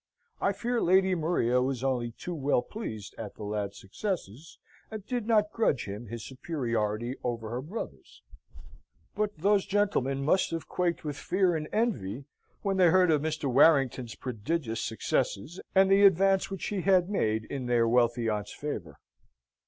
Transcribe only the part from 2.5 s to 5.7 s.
pleased at the lad's successes, and did not